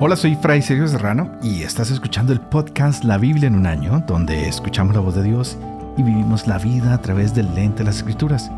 Hola, 0.00 0.14
soy 0.14 0.36
Fray 0.36 0.62
Sergio 0.62 0.86
Serrano 0.86 1.28
y 1.42 1.62
estás 1.62 1.90
escuchando 1.90 2.32
el 2.32 2.40
podcast 2.40 3.02
La 3.02 3.18
Biblia 3.18 3.48
en 3.48 3.56
un 3.56 3.66
año, 3.66 4.04
donde 4.06 4.48
escuchamos 4.48 4.94
la 4.94 5.00
voz 5.00 5.16
de 5.16 5.24
Dios 5.24 5.58
y 5.96 6.04
vivimos 6.04 6.46
la 6.46 6.56
vida 6.58 6.94
a 6.94 7.02
través 7.02 7.34
del 7.34 7.52
lente 7.52 7.78
de 7.78 7.86
las 7.86 7.96
escrituras. 7.96 8.48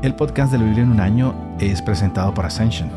El 0.00 0.14
podcast 0.14 0.50
de 0.50 0.56
la 0.56 0.64
Biblia 0.64 0.84
en 0.84 0.92
un 0.92 1.00
año 1.00 1.34
es 1.60 1.82
presentado 1.82 2.32
por 2.32 2.46
Ascension. 2.46 2.88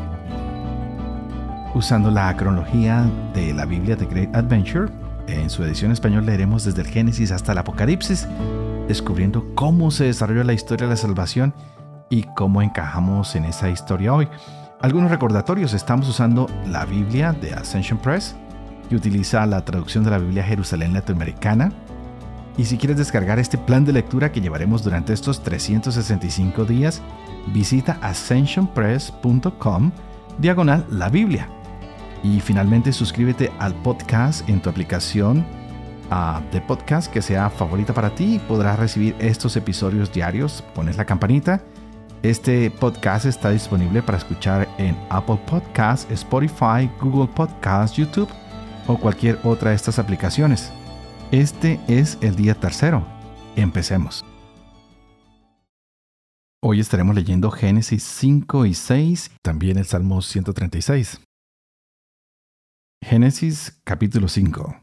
Usando 1.74 2.10
la 2.10 2.34
cronología 2.34 3.04
de 3.34 3.52
la 3.52 3.66
Biblia 3.66 3.94
de 3.94 4.06
Great 4.06 4.34
Adventure, 4.34 4.90
en 5.26 5.50
su 5.50 5.62
edición 5.62 5.92
español 5.92 6.24
leeremos 6.24 6.64
desde 6.64 6.80
el 6.80 6.88
Génesis 6.88 7.30
hasta 7.30 7.52
el 7.52 7.58
Apocalipsis, 7.58 8.26
descubriendo 8.88 9.54
cómo 9.54 9.90
se 9.90 10.04
desarrolló 10.04 10.44
la 10.44 10.54
historia 10.54 10.86
de 10.86 10.94
la 10.94 10.96
salvación 10.96 11.52
y 12.08 12.22
cómo 12.36 12.62
encajamos 12.62 13.36
en 13.36 13.44
esa 13.44 13.68
historia 13.68 14.14
hoy. 14.14 14.28
Algunos 14.80 15.10
recordatorios, 15.10 15.72
estamos 15.72 16.06
usando 16.06 16.46
la 16.66 16.84
Biblia 16.84 17.32
de 17.32 17.54
Ascension 17.54 17.98
Press, 17.98 18.36
que 18.90 18.96
utiliza 18.96 19.46
la 19.46 19.64
traducción 19.64 20.04
de 20.04 20.10
la 20.10 20.18
Biblia 20.18 20.44
Jerusalén 20.44 20.92
Latinoamericana. 20.92 21.72
Y 22.58 22.66
si 22.66 22.76
quieres 22.76 22.98
descargar 22.98 23.38
este 23.38 23.56
plan 23.56 23.86
de 23.86 23.94
lectura 23.94 24.30
que 24.30 24.42
llevaremos 24.42 24.84
durante 24.84 25.14
estos 25.14 25.42
365 25.42 26.66
días, 26.66 27.00
visita 27.54 27.98
ascensionpress.com 28.02 29.92
diagonal 30.38 30.86
la 30.90 31.08
Biblia. 31.08 31.48
Y 32.22 32.40
finalmente 32.40 32.92
suscríbete 32.92 33.50
al 33.58 33.74
podcast 33.76 34.46
en 34.46 34.60
tu 34.60 34.68
aplicación 34.68 35.46
ah, 36.10 36.42
de 36.52 36.60
podcast 36.60 37.10
que 37.10 37.22
sea 37.22 37.48
favorita 37.48 37.94
para 37.94 38.14
ti 38.14 38.34
y 38.34 38.38
podrás 38.40 38.78
recibir 38.78 39.16
estos 39.20 39.56
episodios 39.56 40.12
diarios. 40.12 40.62
Pones 40.74 40.98
la 40.98 41.06
campanita 41.06 41.62
este 42.30 42.72
podcast 42.72 43.24
está 43.24 43.50
disponible 43.50 44.02
para 44.02 44.18
escuchar 44.18 44.68
en 44.78 44.96
Apple 45.10 45.38
Podcasts, 45.46 46.10
Spotify, 46.10 46.90
Google 47.00 47.32
Podcasts, 47.32 47.96
YouTube 47.96 48.28
o 48.88 48.98
cualquier 48.98 49.38
otra 49.44 49.70
de 49.70 49.76
estas 49.76 50.00
aplicaciones. 50.00 50.72
Este 51.30 51.78
es 51.86 52.18
el 52.22 52.34
día 52.34 52.54
tercero. 52.54 53.06
Empecemos. 53.54 54.24
Hoy 56.60 56.80
estaremos 56.80 57.14
leyendo 57.14 57.52
Génesis 57.52 58.02
5 58.02 58.66
y 58.66 58.74
6, 58.74 59.30
también 59.42 59.78
el 59.78 59.84
Salmo 59.84 60.20
136. 60.20 61.20
Génesis 63.04 63.80
capítulo 63.84 64.26
5. 64.26 64.80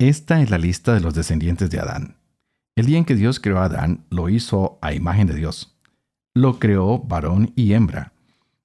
Esta 0.00 0.42
es 0.42 0.50
la 0.50 0.58
lista 0.58 0.94
de 0.94 1.00
los 1.00 1.14
descendientes 1.14 1.70
de 1.70 1.78
Adán. 1.78 2.18
El 2.78 2.86
día 2.86 2.98
en 2.98 3.04
que 3.04 3.16
Dios 3.16 3.40
creó 3.40 3.58
a 3.58 3.64
Adán, 3.64 4.06
lo 4.08 4.28
hizo 4.28 4.78
a 4.82 4.94
imagen 4.94 5.26
de 5.26 5.34
Dios. 5.34 5.77
Lo 6.38 6.60
creó 6.60 7.00
varón 7.00 7.52
y 7.56 7.72
hembra. 7.72 8.12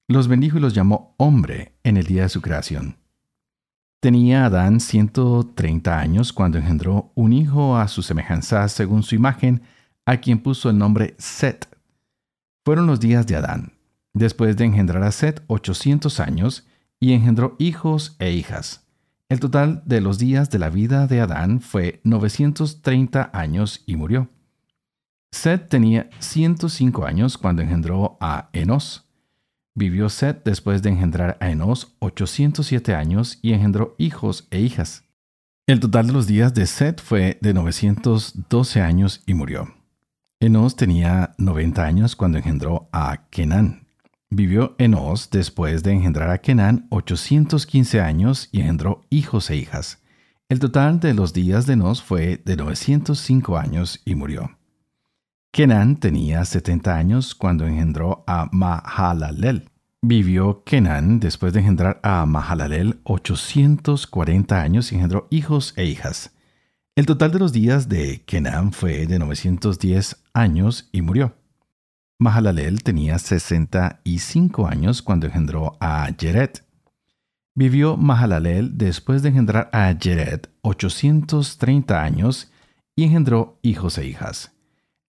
Los 0.08 0.28
bendijo 0.28 0.60
y 0.60 0.62
los 0.62 0.76
llamó 0.76 1.16
hombre 1.18 1.74
en 1.84 1.98
el 1.98 2.06
día 2.06 2.22
de 2.22 2.30
su 2.30 2.40
creación. 2.40 2.98
Tenía 4.00 4.46
Adán 4.46 4.80
130 4.80 5.98
años 5.98 6.34
cuando 6.34 6.60
engendró 6.60 7.12
un 7.16 7.34
hijo 7.34 7.76
a 7.76 7.88
su 7.88 8.04
semejanza 8.04 8.68
según 8.68 9.02
su 9.02 9.16
imagen, 9.16 9.64
a 10.06 10.18
quien 10.18 10.38
puso 10.38 10.70
el 10.70 10.78
nombre 10.78 11.16
Set. 11.18 11.68
Fueron 12.64 12.86
los 12.86 13.00
días 13.00 13.26
de 13.26 13.38
Adán. 13.38 13.74
Después 14.14 14.56
de 14.56 14.66
engendrar 14.66 15.02
a 15.02 15.12
Set 15.12 15.42
800 15.48 16.20
años, 16.20 16.68
y 17.00 17.14
engendró 17.14 17.56
hijos 17.58 18.16
e 18.20 18.34
hijas. 18.34 18.86
El 19.30 19.40
total 19.40 19.82
de 19.88 20.00
los 20.00 20.20
días 20.20 20.52
de 20.52 20.60
la 20.60 20.70
vida 20.70 21.08
de 21.08 21.22
Adán 21.22 21.60
fue 21.60 22.02
930 22.04 23.32
años 23.34 23.82
y 23.88 23.96
murió. 23.96 24.30
Seth 25.34 25.68
tenía 25.68 26.12
105 26.20 27.06
años 27.06 27.40
cuando 27.40 27.64
engendró 27.64 28.18
a 28.22 28.50
Enos. 28.54 29.10
Vivió 29.74 30.08
Seth 30.08 30.46
después 30.46 30.84
de 30.84 30.92
engendrar 30.92 31.38
a 31.42 31.50
Enos 31.50 31.96
807 32.00 32.94
años 32.94 33.40
y 33.42 33.54
engendró 33.54 33.96
hijos 33.98 34.48
e 34.52 34.60
hijas. 34.60 35.06
El 35.66 35.80
total 35.80 36.08
de 36.08 36.14
los 36.14 36.28
días 36.28 36.54
de 36.54 36.68
Seth 36.68 37.02
fue 37.02 37.40
de 37.42 37.56
912 37.56 38.82
años 38.82 39.24
y 39.26 39.34
murió. 39.34 39.74
Enos 40.40 40.76
tenía 40.76 41.34
90 41.40 41.84
años 41.84 42.16
cuando 42.16 42.38
engendró 42.38 42.88
a 42.92 43.28
Kenan. 43.32 43.88
Vivió 44.30 44.76
Enos 44.78 45.32
después 45.32 45.82
de 45.82 45.94
engendrar 45.94 46.30
a 46.30 46.38
Kenan 46.42 46.86
815 46.92 48.02
años 48.02 48.50
y 48.52 48.60
engendró 48.62 49.04
hijos 49.10 49.50
e 49.50 49.56
hijas. 49.56 50.04
El 50.48 50.60
total 50.60 51.00
de 51.00 51.16
los 51.16 51.34
días 51.34 51.66
de 51.66 51.74
Enos 51.74 52.04
fue 52.04 52.40
de 52.46 52.56
905 52.56 53.58
años 53.58 54.00
y 54.06 54.14
murió. 54.14 54.52
Kenan 55.54 55.98
tenía 55.98 56.44
70 56.44 56.96
años 56.96 57.36
cuando 57.36 57.68
engendró 57.68 58.24
a 58.26 58.50
Mahalalel. 58.52 59.70
Vivió 60.02 60.64
Kenan 60.64 61.20
después 61.20 61.54
de 61.54 61.60
engendrar 61.60 62.00
a 62.02 62.26
Mahalalel 62.26 63.00
840 63.04 64.60
años 64.60 64.92
y 64.92 64.96
engendró 64.96 65.28
hijos 65.30 65.76
e 65.78 65.86
hijas. 65.86 66.32
El 66.96 67.06
total 67.06 67.34
de 67.34 67.38
los 67.38 67.54
días 67.54 67.88
de 67.88 68.24
Kenan 68.26 68.74
fue 68.74 69.06
de 69.06 69.20
910 69.20 70.24
años 70.34 70.90
y 70.92 71.04
murió. 71.04 71.36
Mahalalel 72.18 72.82
tenía 72.82 73.20
65 73.20 74.66
años 74.66 75.04
cuando 75.04 75.28
engendró 75.28 75.78
a 75.80 76.10
Jered. 76.20 76.50
Vivió 77.54 77.96
Mahalalel 77.96 78.76
después 78.76 79.22
de 79.22 79.30
engendrar 79.30 79.70
a 79.72 79.94
Jered 80.02 80.48
830 80.64 82.02
años 82.02 82.52
y 82.96 83.04
engendró 83.04 83.60
hijos 83.62 84.00
e 84.00 84.08
hijas. 84.08 84.53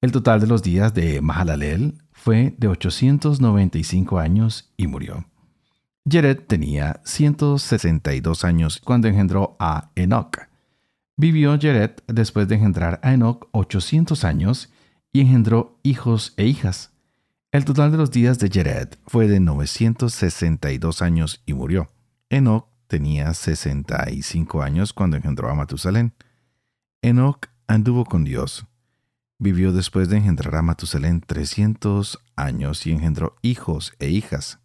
El 0.04 0.12
total 0.12 0.38
de 0.38 0.47
los 0.47 0.62
días 0.62 0.92
de 0.92 1.22
Mahalalel 1.22 1.94
fue 2.12 2.54
de 2.59 2.69
895 2.69 4.19
años 4.19 4.70
y 4.76 4.87
murió. 4.87 5.25
Jered 6.06 6.41
tenía 6.47 7.00
162 7.06 8.44
años 8.44 8.82
cuando 8.84 9.09
engendró 9.09 9.56
a 9.59 9.93
Enoch. 9.94 10.41
Vivió 11.16 11.59
Jered 11.59 11.93
después 12.06 12.47
de 12.48 12.56
engendrar 12.56 13.00
a 13.03 13.14
Enoch 13.14 13.48
800 13.53 14.25
años 14.25 14.70
y 15.10 15.22
engendró 15.22 15.81
hijos 15.82 16.34
e 16.37 16.44
hijas. 16.44 16.93
El 17.50 17.64
total 17.64 17.91
de 17.91 17.97
los 17.97 18.10
días 18.10 18.38
de 18.38 18.50
Jered 18.50 18.98
fue 19.06 19.26
de 19.26 19.41
962 19.41 21.00
años 21.00 21.43
y 21.47 21.54
murió. 21.54 21.88
Enoch 22.28 22.69
tenía 22.88 23.32
65 23.32 24.60
años 24.60 24.93
cuando 24.93 25.16
engendró 25.16 25.48
a 25.48 25.54
Matusalén. 25.54 26.12
Enoch 27.00 27.47
anduvo 27.66 28.04
con 28.04 28.25
Dios. 28.25 28.66
Vivió 29.44 29.75
después 29.75 30.09
de 30.09 30.16
engendrar 30.16 30.56
a 30.56 30.62
Matusalén 30.62 31.21
300 31.21 32.19
años 32.34 32.87
y 32.87 32.93
engendró 32.93 33.37
hijos 33.43 33.93
e 33.99 34.09
hijas. 34.09 34.59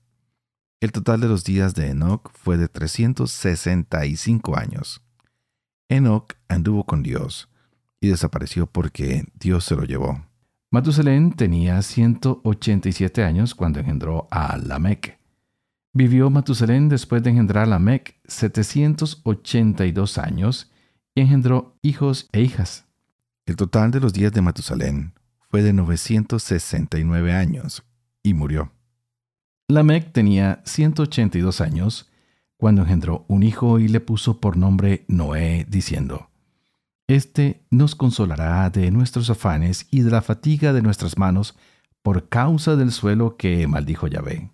El 0.80 0.94
total 0.94 1.20
de 1.20 1.28
los 1.28 1.44
días 1.44 1.76
de 1.76 1.90
Enoch 1.90 2.32
fue 2.32 2.58
de 2.58 2.70
365 2.70 4.58
años. 4.58 5.02
Enoch 5.90 6.32
anduvo 6.48 6.86
con 6.86 7.04
Dios 7.04 7.50
y 8.00 8.08
desapareció 8.08 8.68
porque 8.68 9.26
Dios 9.38 9.66
se 9.66 9.76
lo 9.76 9.84
llevó. 9.84 10.26
Matusalén 10.72 11.34
tenía 11.34 11.82
187 11.82 13.26
años 13.26 13.56
cuando 13.56 13.82
engendró 13.82 14.30
a 14.32 14.56
Lamec. 14.56 15.20
Vivió 15.92 16.30
Matusalén 16.30 16.88
después 16.88 17.22
de 17.22 17.32
engendrar 17.32 17.66
a 17.66 17.72
Lamec 17.72 18.18
782 18.30 20.18
años 20.18 20.72
y 21.16 21.20
engendró 21.20 21.76
hijos 21.82 22.30
e 22.32 22.40
hijas. 22.44 22.89
El 23.50 23.56
total 23.56 23.90
de 23.90 24.00
los 24.00 24.14
días 24.14 24.32
de 24.32 24.44
Matusalén 24.44 25.16
fue 25.50 25.64
de 25.64 25.74
969 25.74 27.34
años 27.34 27.84
y 28.22 28.36
murió. 28.36 28.72
Lamec 29.68 30.12
tenía 30.12 30.62
182 30.66 31.60
años 31.60 32.12
cuando 32.58 32.84
engendró 32.84 33.26
un 33.28 33.42
hijo 33.42 33.80
y 33.80 33.88
le 33.88 34.02
puso 34.02 34.40
por 34.40 34.56
nombre 34.56 35.04
Noé, 35.08 35.66
diciendo, 35.68 36.30
este 37.08 37.66
nos 37.72 37.96
consolará 37.96 38.70
de 38.70 38.92
nuestros 38.92 39.32
afanes 39.32 39.88
y 39.90 40.02
de 40.02 40.12
la 40.12 40.22
fatiga 40.22 40.72
de 40.72 40.84
nuestras 40.84 41.18
manos 41.18 41.58
por 42.04 42.30
causa 42.30 42.76
del 42.76 42.92
suelo 42.92 43.36
que 43.36 43.66
maldijo 43.66 44.06
Yahvé. 44.06 44.52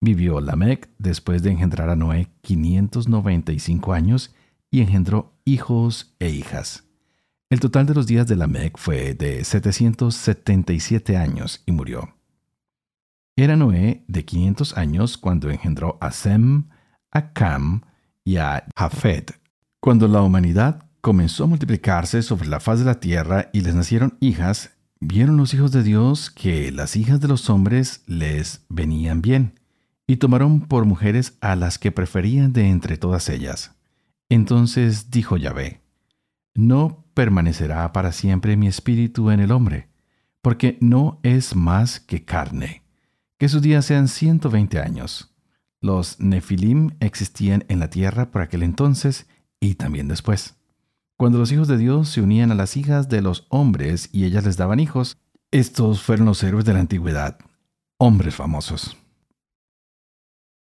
Vivió 0.00 0.40
Lamec 0.40 0.88
después 0.96 1.42
de 1.42 1.50
engendrar 1.50 1.90
a 1.90 1.96
Noé 1.96 2.28
595 2.40 3.92
años 3.92 4.34
y 4.70 4.80
engendró 4.80 5.34
hijos 5.44 6.14
e 6.18 6.30
hijas. 6.30 6.89
El 7.50 7.58
total 7.58 7.84
de 7.84 7.94
los 7.94 8.06
días 8.06 8.28
de 8.28 8.36
Lamec 8.36 8.78
fue 8.78 9.12
de 9.12 9.42
777 9.42 11.16
años 11.16 11.64
y 11.66 11.72
murió. 11.72 12.14
Era 13.34 13.56
Noé 13.56 14.04
de 14.06 14.24
500 14.24 14.76
años 14.78 15.18
cuando 15.18 15.50
engendró 15.50 15.98
a 16.00 16.12
Sem, 16.12 16.68
a 17.10 17.32
Cam 17.32 17.80
y 18.24 18.36
a 18.36 18.68
Jafet. 18.76 19.40
Cuando 19.80 20.06
la 20.06 20.22
humanidad 20.22 20.84
comenzó 21.00 21.42
a 21.42 21.46
multiplicarse 21.48 22.22
sobre 22.22 22.48
la 22.48 22.60
faz 22.60 22.78
de 22.78 22.84
la 22.84 23.00
tierra 23.00 23.50
y 23.52 23.62
les 23.62 23.74
nacieron 23.74 24.16
hijas, 24.20 24.76
vieron 25.00 25.36
los 25.36 25.52
hijos 25.52 25.72
de 25.72 25.82
Dios 25.82 26.30
que 26.30 26.70
las 26.70 26.94
hijas 26.94 27.18
de 27.20 27.26
los 27.26 27.50
hombres 27.50 28.04
les 28.06 28.64
venían 28.68 29.22
bien, 29.22 29.58
y 30.06 30.18
tomaron 30.18 30.60
por 30.60 30.84
mujeres 30.84 31.36
a 31.40 31.56
las 31.56 31.80
que 31.80 31.90
preferían 31.90 32.52
de 32.52 32.68
entre 32.68 32.96
todas 32.96 33.28
ellas. 33.28 33.74
Entonces 34.28 35.10
dijo 35.10 35.36
Yahvé, 35.36 35.80
No 36.54 37.09
permanecerá 37.20 37.92
para 37.92 38.12
siempre 38.12 38.56
mi 38.56 38.66
espíritu 38.66 39.30
en 39.30 39.40
el 39.40 39.52
hombre, 39.52 39.90
porque 40.40 40.78
no 40.80 41.20
es 41.22 41.54
más 41.54 42.00
que 42.00 42.24
carne, 42.24 42.82
que 43.38 43.50
sus 43.50 43.60
días 43.60 43.84
sean 43.84 44.08
ciento 44.08 44.48
veinte 44.48 44.80
años. 44.80 45.30
Los 45.82 46.18
Nefilim 46.18 46.92
existían 46.98 47.66
en 47.68 47.78
la 47.78 47.90
tierra 47.90 48.30
por 48.30 48.40
aquel 48.40 48.62
entonces 48.62 49.26
y 49.60 49.74
también 49.74 50.08
después. 50.08 50.56
Cuando 51.18 51.36
los 51.36 51.52
hijos 51.52 51.68
de 51.68 51.76
Dios 51.76 52.08
se 52.08 52.22
unían 52.22 52.52
a 52.52 52.54
las 52.54 52.78
hijas 52.78 53.10
de 53.10 53.20
los 53.20 53.46
hombres 53.50 54.08
y 54.12 54.24
ellas 54.24 54.46
les 54.46 54.56
daban 54.56 54.80
hijos, 54.80 55.18
estos 55.50 56.00
fueron 56.00 56.24
los 56.24 56.42
héroes 56.42 56.64
de 56.64 56.72
la 56.72 56.80
antigüedad, 56.80 57.38
hombres 57.98 58.34
famosos. 58.34 58.96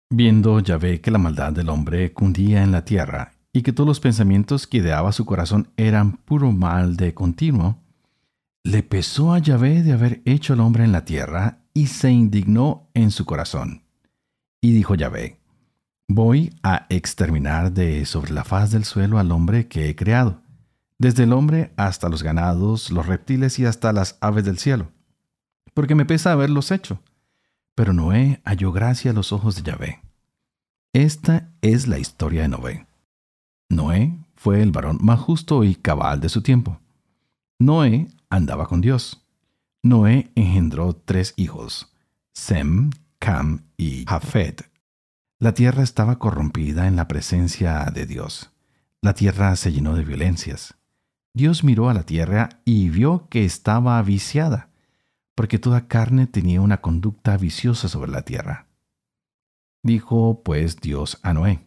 Viendo 0.10 0.60
Yahvé 0.60 1.00
que 1.00 1.10
la 1.10 1.20
maldad 1.20 1.54
del 1.54 1.70
hombre 1.70 2.12
cundía 2.12 2.64
en 2.64 2.74
la 2.74 2.84
tierra 2.84 3.32
y 3.54 3.62
que 3.62 3.72
todos 3.72 3.88
los 3.88 4.00
pensamientos 4.00 4.66
que 4.66 4.78
ideaba 4.78 5.12
su 5.12 5.26
corazón 5.26 5.70
eran 5.78 6.18
puro 6.18 6.52
mal 6.52 6.98
de 6.98 7.14
continuo, 7.14 7.78
le 8.64 8.82
pesó 8.82 9.34
a 9.34 9.40
Yahvé 9.40 9.84
de 9.84 9.94
haber 9.94 10.22
hecho 10.26 10.54
al 10.54 10.62
hombre 10.62 10.84
en 10.84 10.92
la 10.92 11.06
tierra 11.06 11.60
y 11.74 11.88
se 11.88 12.12
indignó 12.12 12.90
en 12.96 13.12
su 13.12 13.26
corazón. 13.26 13.84
Y 14.60 14.74
dijo 14.74 14.96
Yahvé, 14.96 15.40
voy 16.08 16.54
a 16.64 16.88
exterminar 16.90 17.74
de 17.74 18.06
sobre 18.06 18.34
la 18.34 18.44
faz 18.44 18.72
del 18.72 18.86
suelo 18.86 19.20
al 19.20 19.32
hombre 19.32 19.68
que 19.68 19.88
he 19.88 19.96
creado, 19.96 20.42
desde 20.98 21.24
el 21.24 21.34
hombre 21.34 21.74
hasta 21.78 22.10
los 22.10 22.24
ganados, 22.24 22.90
los 22.90 23.06
reptiles 23.06 23.60
y 23.60 23.66
hasta 23.66 23.94
las 23.94 24.18
aves 24.22 24.46
del 24.46 24.58
cielo, 24.58 24.88
porque 25.74 25.96
me 25.96 26.06
pesa 26.06 26.32
haberlos 26.32 26.72
hecho. 26.72 27.00
Pero 27.76 27.94
Noé 27.94 28.42
halló 28.46 28.72
gracia 28.72 29.12
a 29.12 29.14
los 29.14 29.32
ojos 29.32 29.56
de 29.56 29.64
Yahvé. 29.64 30.02
Esta 30.94 31.50
es 31.62 31.88
la 31.88 32.00
historia 32.00 32.44
de 32.44 32.48
Noé. 32.48 32.88
Noé 33.74 34.18
fue 34.36 34.62
el 34.62 34.72
varón 34.72 35.00
más 35.02 35.20
justo 35.20 35.64
y 35.64 35.76
cabal 35.76 36.20
de 36.20 36.30
su 36.30 36.42
tiempo. 36.42 36.80
Noé 37.60 38.08
andaba 38.30 38.68
con 38.68 38.82
Dios. 38.82 39.26
Noé 39.82 40.32
engendró 40.36 40.96
tres 40.96 41.34
hijos, 41.36 41.94
Sem, 42.34 42.92
Cam 43.20 43.66
y 43.78 44.06
Jafet. 44.06 44.70
La 45.40 45.54
tierra 45.54 45.84
estaba 45.84 46.20
corrompida 46.20 46.88
en 46.88 46.96
la 46.96 47.08
presencia 47.08 47.86
de 47.94 48.06
Dios. 48.06 48.52
La 49.02 49.14
tierra 49.14 49.56
se 49.56 49.72
llenó 49.74 49.96
de 49.96 50.06
violencias. 50.06 50.76
Dios 51.34 51.64
miró 51.64 51.90
a 51.90 51.94
la 51.94 52.04
tierra 52.04 52.62
y 52.64 52.90
vio 52.90 53.28
que 53.28 53.44
estaba 53.44 54.02
viciada, 54.02 54.70
porque 55.36 55.60
toda 55.60 55.88
carne 55.88 56.28
tenía 56.28 56.62
una 56.62 56.80
conducta 56.80 57.36
viciosa 57.38 57.90
sobre 57.90 58.12
la 58.12 58.22
tierra. 58.22 58.68
Dijo 59.82 60.44
pues 60.44 60.78
Dios 60.78 61.20
a 61.24 61.34
Noé, 61.34 61.66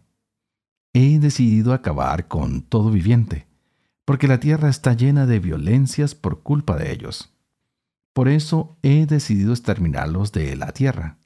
he 0.97 1.19
decidido 1.19 1.75
acabar 1.75 2.27
con 2.27 2.63
todo 2.63 2.91
viviente, 2.91 3.47
porque 4.07 4.29
la 4.29 4.41
tierra 4.41 4.71
está 4.71 4.95
llena 4.95 5.27
de 5.27 5.41
violencias 5.41 6.15
por 6.15 6.43
culpa 6.43 6.75
de 6.77 6.91
ellos. 6.91 7.35
Por 8.15 8.29
eso 8.29 8.79
he 8.81 9.05
decidido 9.05 9.53
exterminarlos 9.53 10.33
de 10.33 10.57
la 10.57 10.73
tierra. 10.73 11.19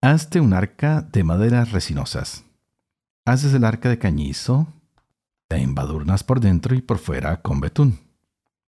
Hazte 0.00 0.40
un 0.40 0.54
arca 0.54 1.02
de 1.02 1.22
maderas 1.22 1.70
resinosas. 1.70 2.46
Haces 3.26 3.52
el 3.52 3.64
arca 3.64 3.90
de 3.90 3.98
cañizo, 3.98 4.68
de 5.50 5.58
embadurnas 5.58 6.24
por 6.24 6.40
dentro 6.40 6.74
y 6.74 6.80
por 6.80 6.96
fuera 6.96 7.42
con 7.42 7.60
betún. 7.60 8.00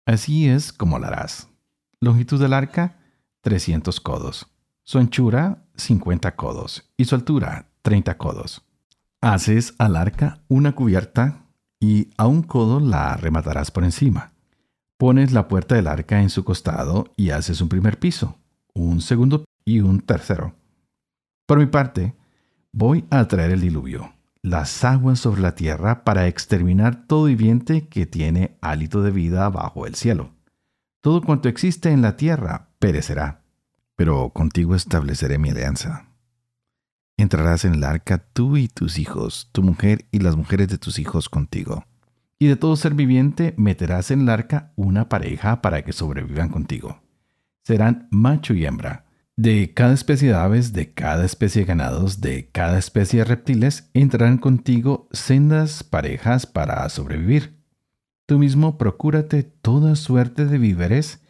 Así 0.05 0.49
es 0.49 0.73
como 0.73 0.99
la 0.99 1.07
harás. 1.07 1.47
Longitud 2.01 2.41
del 2.41 2.51
arca, 2.51 2.99
300 3.43 4.01
codos. 4.01 4.47
Su 4.83 4.99
anchura, 4.99 5.63
50 5.77 6.35
codos. 6.35 6.91
Y 6.97 7.05
su 7.05 7.15
altura, 7.15 7.69
30 7.81 8.17
codos. 8.17 8.61
Haces 9.23 9.73
al 9.77 9.95
arca 9.95 10.41
una 10.49 10.75
cubierta 10.75 11.45
y 11.79 12.09
a 12.17 12.27
un 12.27 12.43
codo 12.43 12.81
la 12.81 13.15
rematarás 13.15 13.71
por 13.71 13.85
encima. 13.85 14.33
Pones 14.97 15.31
la 15.31 15.47
puerta 15.47 15.75
del 15.75 15.87
arca 15.87 16.21
en 16.21 16.29
su 16.29 16.43
costado 16.43 17.05
y 17.15 17.29
haces 17.29 17.61
un 17.61 17.69
primer 17.69 17.99
piso, 17.99 18.37
un 18.73 18.99
segundo 18.99 19.45
y 19.63 19.79
un 19.79 20.01
tercero. 20.01 20.55
Por 21.45 21.57
mi 21.57 21.67
parte, 21.67 22.13
voy 22.73 23.05
a 23.11 23.25
traer 23.29 23.51
el 23.51 23.61
diluvio, 23.61 24.13
las 24.41 24.83
aguas 24.83 25.19
sobre 25.19 25.41
la 25.41 25.55
tierra 25.55 26.03
para 26.03 26.27
exterminar 26.27 27.07
todo 27.07 27.23
viviente 27.23 27.87
que 27.87 28.05
tiene 28.05 28.57
hálito 28.59 29.03
de 29.03 29.11
vida 29.11 29.49
bajo 29.49 29.87
el 29.87 29.95
cielo. 29.95 30.31
Todo 30.99 31.21
cuanto 31.21 31.47
existe 31.47 31.91
en 31.91 32.01
la 32.01 32.17
tierra 32.17 32.71
perecerá, 32.77 33.39
pero 33.95 34.31
contigo 34.31 34.75
estableceré 34.75 35.37
mi 35.37 35.51
alianza 35.51 36.12
entrarás 37.17 37.65
en 37.65 37.75
el 37.75 37.83
arca 37.83 38.17
tú 38.33 38.57
y 38.57 38.67
tus 38.67 38.97
hijos, 38.97 39.49
tu 39.51 39.61
mujer 39.63 40.05
y 40.11 40.19
las 40.19 40.35
mujeres 40.35 40.67
de 40.67 40.77
tus 40.77 40.99
hijos 40.99 41.29
contigo. 41.29 41.85
Y 42.39 42.47
de 42.47 42.55
todo 42.55 42.75
ser 42.75 42.93
viviente 42.93 43.53
meterás 43.57 44.11
en 44.11 44.21
el 44.21 44.29
arca 44.29 44.73
una 44.75 45.09
pareja 45.09 45.61
para 45.61 45.83
que 45.83 45.93
sobrevivan 45.93 46.49
contigo. 46.49 47.01
Serán 47.63 48.07
macho 48.11 48.53
y 48.53 48.65
hembra. 48.65 49.05
De 49.35 49.73
cada 49.73 49.93
especie 49.93 50.29
de 50.29 50.35
aves, 50.35 50.73
de 50.73 50.93
cada 50.93 51.25
especie 51.25 51.61
de 51.61 51.67
ganados, 51.67 52.21
de 52.21 52.49
cada 52.51 52.77
especie 52.77 53.19
de 53.19 53.25
reptiles, 53.25 53.89
entrarán 53.93 54.37
contigo 54.37 55.07
sendas 55.11 55.83
parejas 55.83 56.45
para 56.45 56.87
sobrevivir. 56.89 57.57
Tú 58.25 58.37
mismo 58.37 58.77
procúrate 58.77 59.43
toda 59.43 59.95
suerte 59.95 60.45
de 60.45 60.57
víveres 60.57 61.21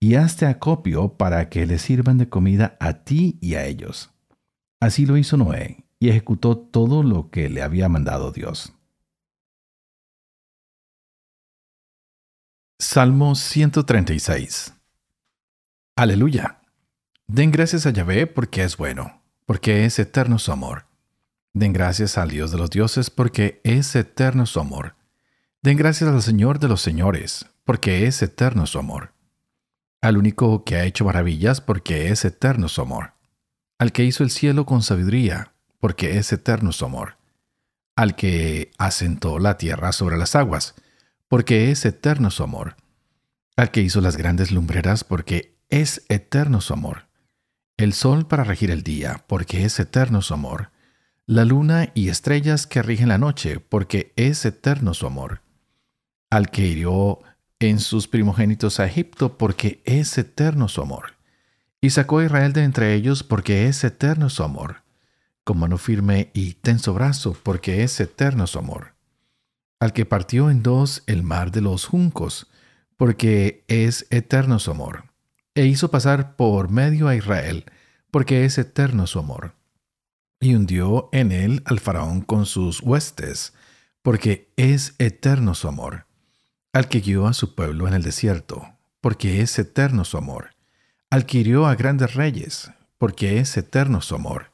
y 0.00 0.14
hazte 0.14 0.46
acopio 0.46 1.16
para 1.16 1.48
que 1.50 1.66
les 1.66 1.82
sirvan 1.82 2.18
de 2.18 2.28
comida 2.28 2.76
a 2.80 3.04
ti 3.04 3.38
y 3.40 3.54
a 3.54 3.66
ellos 3.66 4.11
Así 4.82 5.06
lo 5.06 5.16
hizo 5.16 5.36
Noé 5.36 5.84
y 6.00 6.08
ejecutó 6.08 6.58
todo 6.58 7.04
lo 7.04 7.30
que 7.30 7.48
le 7.48 7.62
había 7.62 7.88
mandado 7.88 8.32
Dios. 8.32 8.72
Salmo 12.80 13.36
136 13.36 14.74
Aleluya. 15.94 16.62
Den 17.28 17.52
gracias 17.52 17.86
a 17.86 17.90
Yahvé 17.90 18.26
porque 18.26 18.64
es 18.64 18.76
bueno, 18.76 19.22
porque 19.46 19.84
es 19.84 20.00
eterno 20.00 20.40
su 20.40 20.50
amor. 20.50 20.86
Den 21.52 21.72
gracias 21.72 22.18
al 22.18 22.30
Dios 22.30 22.50
de 22.50 22.58
los 22.58 22.70
dioses 22.70 23.08
porque 23.08 23.60
es 23.62 23.94
eterno 23.94 24.46
su 24.46 24.58
amor. 24.58 24.96
Den 25.62 25.76
gracias 25.76 26.10
al 26.10 26.22
Señor 26.22 26.58
de 26.58 26.66
los 26.66 26.82
señores 26.82 27.46
porque 27.62 28.08
es 28.08 28.20
eterno 28.20 28.66
su 28.66 28.80
amor. 28.80 29.12
Al 30.00 30.16
único 30.16 30.64
que 30.64 30.74
ha 30.74 30.84
hecho 30.86 31.04
maravillas 31.04 31.60
porque 31.60 32.08
es 32.08 32.24
eterno 32.24 32.66
su 32.66 32.80
amor 32.80 33.12
al 33.82 33.90
que 33.90 34.04
hizo 34.04 34.22
el 34.22 34.30
cielo 34.30 34.64
con 34.64 34.80
sabiduría, 34.80 35.54
porque 35.80 36.16
es 36.16 36.32
eterno 36.32 36.70
su 36.70 36.84
amor, 36.84 37.16
al 37.96 38.14
que 38.14 38.70
asentó 38.78 39.40
la 39.40 39.58
tierra 39.58 39.90
sobre 39.90 40.16
las 40.16 40.36
aguas, 40.36 40.76
porque 41.26 41.72
es 41.72 41.84
eterno 41.84 42.30
su 42.30 42.44
amor, 42.44 42.76
al 43.56 43.72
que 43.72 43.80
hizo 43.80 44.00
las 44.00 44.16
grandes 44.16 44.52
lumbreras, 44.52 45.02
porque 45.02 45.56
es 45.68 46.04
eterno 46.08 46.60
su 46.60 46.74
amor, 46.74 47.08
el 47.76 47.92
sol 47.92 48.28
para 48.28 48.44
regir 48.44 48.70
el 48.70 48.84
día, 48.84 49.24
porque 49.26 49.64
es 49.64 49.80
eterno 49.80 50.22
su 50.22 50.32
amor, 50.32 50.70
la 51.26 51.44
luna 51.44 51.90
y 51.92 52.08
estrellas 52.08 52.68
que 52.68 52.82
rigen 52.82 53.08
la 53.08 53.18
noche, 53.18 53.58
porque 53.58 54.12
es 54.14 54.44
eterno 54.44 54.94
su 54.94 55.08
amor, 55.08 55.42
al 56.30 56.50
que 56.50 56.68
hirió 56.68 57.18
en 57.58 57.80
sus 57.80 58.06
primogénitos 58.06 58.78
a 58.78 58.86
Egipto, 58.86 59.36
porque 59.36 59.82
es 59.84 60.16
eterno 60.18 60.68
su 60.68 60.82
amor 60.82 61.14
y 61.84 61.90
sacó 61.90 62.18
a 62.18 62.24
Israel 62.24 62.52
de 62.52 62.62
entre 62.62 62.94
ellos 62.94 63.24
porque 63.24 63.66
es 63.66 63.82
eterno 63.82 64.30
su 64.30 64.44
amor, 64.44 64.82
con 65.42 65.58
mano 65.58 65.78
firme 65.78 66.30
y 66.32 66.54
tenso 66.54 66.94
brazo, 66.94 67.36
porque 67.42 67.82
es 67.82 67.98
eterno 67.98 68.46
su 68.46 68.60
amor. 68.60 68.94
Al 69.80 69.92
que 69.92 70.06
partió 70.06 70.48
en 70.48 70.62
dos 70.62 71.02
el 71.08 71.24
mar 71.24 71.50
de 71.50 71.60
los 71.60 71.86
juncos, 71.86 72.46
porque 72.96 73.64
es 73.66 74.06
eterno 74.10 74.60
su 74.60 74.70
amor. 74.70 75.06
E 75.56 75.66
hizo 75.66 75.90
pasar 75.90 76.36
por 76.36 76.70
medio 76.70 77.08
a 77.08 77.16
Israel, 77.16 77.64
porque 78.12 78.44
es 78.44 78.58
eterno 78.58 79.08
su 79.08 79.18
amor. 79.18 79.56
Y 80.40 80.54
hundió 80.54 81.08
en 81.10 81.32
él 81.32 81.62
al 81.64 81.80
faraón 81.80 82.20
con 82.20 82.46
sus 82.46 82.80
huestes, 82.80 83.54
porque 84.02 84.52
es 84.56 84.94
eterno 85.00 85.56
su 85.56 85.66
amor. 85.66 86.06
Al 86.72 86.88
que 86.88 87.00
guió 87.00 87.26
a 87.26 87.32
su 87.32 87.56
pueblo 87.56 87.88
en 87.88 87.94
el 87.94 88.04
desierto, 88.04 88.78
porque 89.00 89.40
es 89.40 89.58
eterno 89.58 90.04
su 90.04 90.16
amor 90.16 90.51
Adquirió 91.12 91.66
a 91.66 91.74
grandes 91.74 92.14
reyes, 92.14 92.70
porque 92.96 93.38
es 93.38 93.54
eterno 93.58 94.00
su 94.00 94.14
amor, 94.14 94.50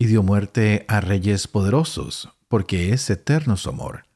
y 0.00 0.06
dio 0.06 0.24
muerte 0.24 0.84
a 0.88 1.00
reyes 1.00 1.46
poderosos, 1.46 2.28
porque 2.48 2.92
es 2.92 3.08
eterno 3.08 3.56
su 3.56 3.68
amor. 3.68 4.06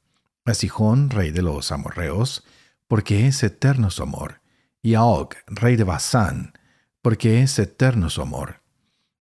A 0.45 0.55
Sijón, 0.55 1.11
rey 1.11 1.31
de 1.31 1.43
los 1.43 1.71
amorreos, 1.71 2.43
porque 2.89 3.29
es 3.29 3.41
eterno 3.45 3.93
su 3.93 4.03
amor, 4.03 4.41
y 4.83 4.95
a 4.95 5.05
Og, 5.05 5.35
rey 5.47 5.77
de 5.77 5.85
Basán, 5.85 6.55
porque 7.03 7.41
es 7.41 7.57
eterno 7.61 8.11
su 8.11 8.21
amor. 8.21 8.63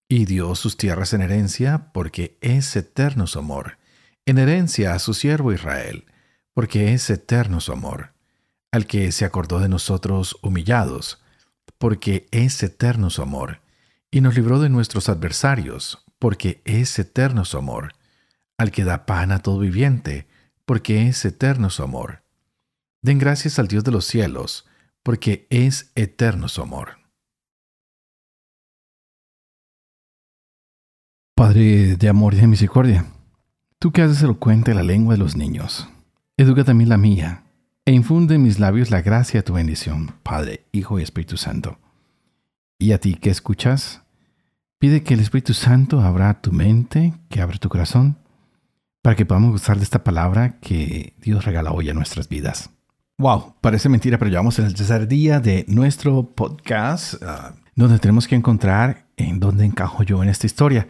Y 0.09 0.25
dio 0.25 0.55
sus 0.55 0.79
tierras 0.79 1.13
en 1.13 1.21
herencia, 1.21 1.91
porque 1.93 2.39
es 2.41 2.75
eterno 2.77 3.27
su 3.27 3.41
amor, 3.41 3.77
en 4.25 4.39
herencia 4.39 4.95
a 4.95 5.01
su 5.01 5.13
siervo 5.13 5.53
Israel, 5.53 6.07
porque 6.55 6.95
es 6.95 7.11
eterno 7.11 7.61
su 7.61 7.73
amor, 7.73 8.15
al 8.73 8.87
que 8.87 9.13
se 9.13 9.27
acordó 9.27 9.59
de 9.59 9.69
nosotros 9.69 10.39
humillados, 10.41 11.21
porque 11.85 12.27
es 12.31 12.63
eterno 12.63 13.11
su 13.11 13.21
amor, 13.21 13.61
y 14.11 14.23
nos 14.23 14.35
libró 14.35 14.59
de 14.59 14.71
nuestros 14.71 15.11
adversarios, 15.11 16.03
porque 16.19 16.63
es 16.65 16.99
eterno 16.99 17.45
su 17.45 17.59
amor, 17.59 17.93
al 18.57 18.71
que 18.71 18.85
da 18.85 19.05
pan 19.05 19.31
a 19.33 19.41
todo 19.41 19.59
viviente, 19.59 20.27
porque 20.65 21.07
es 21.09 21.23
eterno 21.27 21.69
su 21.69 21.83
amor. 21.83 22.23
Den 23.03 23.19
gracias 23.19 23.59
al 23.59 23.69
Dios 23.69 23.85
de 23.85 23.91
los 23.91 24.07
cielos, 24.07 24.67
porque 25.03 25.47
es 25.51 25.93
eterno 25.95 26.49
su 26.49 26.63
amor. 26.63 27.01
Padre 31.37 31.97
de 31.97 32.09
amor 32.09 32.33
y 32.33 32.39
de 32.39 32.47
misericordia, 32.47 33.05
tú 33.79 33.93
que 33.93 34.01
haces 34.01 34.23
elocuente 34.23 34.73
la 34.73 34.83
lengua 34.83 35.17
de 35.17 35.19
los 35.19 35.37
niños, 35.37 35.87
educa 36.39 36.65
también 36.65 36.89
la 36.89 36.97
mía, 36.97 37.44
e 37.87 37.93
infunde 37.93 38.37
en 38.37 38.43
mis 38.43 38.59
labios 38.59 38.91
la 38.91 39.03
gracia 39.03 39.41
de 39.41 39.45
tu 39.45 39.53
bendición, 39.53 40.15
Padre, 40.23 40.65
Hijo 40.73 40.99
y 40.99 41.03
Espíritu 41.03 41.37
Santo. 41.37 41.79
Y 42.79 42.93
a 42.93 42.99
ti 42.99 43.15
que 43.15 43.31
escuchas, 43.31 44.03
pide 44.79 45.03
que 45.03 45.15
el 45.15 45.21
Espíritu 45.21 45.53
Santo 45.53 46.01
abra 46.01 46.41
tu 46.41 46.51
mente, 46.51 47.15
que 47.29 47.43
abra 47.43 47.59
tu 47.59 47.69
corazón, 47.69 48.17
para 49.03 49.17
que 49.17 49.27
podamos 49.27 49.51
gustar 49.51 49.77
de 49.77 49.85
esta 49.85 50.03
palabra 50.03 50.59
que 50.61 51.13
Dios 51.21 51.45
regala 51.45 51.73
hoy 51.73 51.91
a 51.91 51.95
nuestras 51.95 52.29
vidas. 52.29 52.71
Wow, 53.19 53.55
parece 53.61 53.91
mentira, 53.91 54.19
pero 54.19 54.31
llevamos 54.31 54.59
en 54.59 54.65
el 54.65 54.75
tercer 54.75 55.07
día 55.07 55.39
de 55.41 55.67
nuestro 55.69 56.23
podcast, 56.35 57.23
ah, 57.23 57.55
donde 57.77 57.99
tenemos 57.99 58.27
que 58.27 58.35
encontrar 58.35 59.07
en 59.17 59.41
dónde 59.41 59.67
encajo 59.67 60.03
yo 60.03 60.23
en 60.23 60.31
esta 60.31 60.47
historia. 60.47 60.89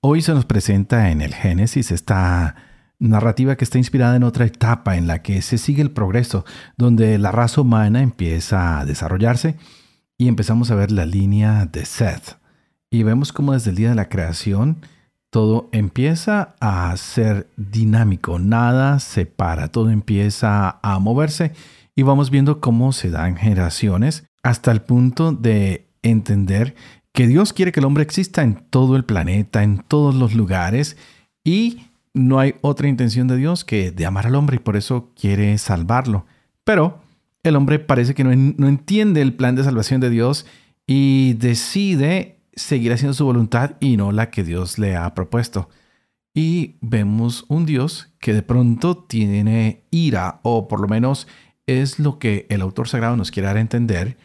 Hoy 0.00 0.20
se 0.20 0.34
nos 0.34 0.44
presenta 0.44 1.10
en 1.10 1.22
el 1.22 1.34
Génesis 1.34 1.90
esta 1.90 2.54
narrativa 2.98 3.56
que 3.56 3.64
está 3.64 3.78
inspirada 3.78 4.16
en 4.16 4.22
otra 4.22 4.46
etapa 4.46 4.96
en 4.96 5.06
la 5.06 5.22
que 5.22 5.42
se 5.42 5.58
sigue 5.58 5.82
el 5.82 5.90
progreso, 5.90 6.44
donde 6.76 7.18
la 7.18 7.32
raza 7.32 7.60
humana 7.60 8.02
empieza 8.02 8.80
a 8.80 8.84
desarrollarse 8.84 9.56
y 10.16 10.28
empezamos 10.28 10.70
a 10.70 10.74
ver 10.74 10.90
la 10.90 11.06
línea 11.06 11.66
de 11.66 11.84
Seth. 11.84 12.38
Y 12.90 13.02
vemos 13.02 13.32
cómo 13.32 13.52
desde 13.52 13.70
el 13.70 13.76
día 13.76 13.88
de 13.90 13.96
la 13.96 14.08
creación 14.08 14.78
todo 15.30 15.68
empieza 15.72 16.54
a 16.60 16.96
ser 16.96 17.48
dinámico, 17.56 18.38
nada 18.38 19.00
se 19.00 19.26
para, 19.26 19.68
todo 19.68 19.90
empieza 19.90 20.78
a 20.80 20.98
moverse 21.00 21.52
y 21.96 22.02
vamos 22.02 22.30
viendo 22.30 22.60
cómo 22.60 22.92
se 22.92 23.10
dan 23.10 23.36
generaciones 23.36 24.24
hasta 24.44 24.70
el 24.70 24.82
punto 24.82 25.32
de 25.32 25.88
entender 26.02 26.76
que 27.12 27.26
Dios 27.26 27.52
quiere 27.52 27.72
que 27.72 27.80
el 27.80 27.86
hombre 27.86 28.02
exista 28.02 28.42
en 28.42 28.54
todo 28.70 28.96
el 28.96 29.04
planeta, 29.04 29.62
en 29.62 29.78
todos 29.78 30.14
los 30.14 30.34
lugares, 30.34 30.96
y 31.44 31.82
no 32.14 32.38
hay 32.38 32.54
otra 32.62 32.88
intención 32.88 33.28
de 33.28 33.36
Dios 33.36 33.64
que 33.64 33.90
de 33.90 34.06
amar 34.06 34.26
al 34.26 34.36
hombre 34.36 34.56
y 34.56 34.60
por 34.60 34.76
eso 34.76 35.10
quiere 35.20 35.58
salvarlo. 35.58 36.26
Pero 36.64 37.00
el 37.42 37.56
hombre 37.56 37.78
parece 37.78 38.14
que 38.14 38.24
no, 38.24 38.30
no 38.34 38.68
entiende 38.68 39.20
el 39.20 39.34
plan 39.34 39.56
de 39.56 39.64
salvación 39.64 40.00
de 40.00 40.10
Dios 40.10 40.46
y 40.86 41.34
decide 41.34 42.38
seguir 42.54 42.92
haciendo 42.92 43.14
su 43.14 43.24
voluntad 43.24 43.72
y 43.80 43.96
no 43.96 44.12
la 44.12 44.30
que 44.30 44.44
Dios 44.44 44.78
le 44.78 44.96
ha 44.96 45.12
propuesto. 45.14 45.68
Y 46.32 46.76
vemos 46.80 47.44
un 47.48 47.66
Dios 47.66 48.08
que 48.18 48.32
de 48.32 48.42
pronto 48.42 48.96
tiene 48.96 49.84
ira, 49.90 50.40
o 50.42 50.66
por 50.68 50.80
lo 50.80 50.88
menos 50.88 51.28
es 51.66 51.98
lo 51.98 52.18
que 52.18 52.46
el 52.48 52.60
autor 52.60 52.88
sagrado 52.88 53.16
nos 53.16 53.30
quiere 53.30 53.46
dar 53.46 53.56
a 53.56 53.60
entender, 53.60 54.16